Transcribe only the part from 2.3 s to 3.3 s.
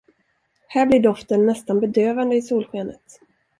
i solskenet.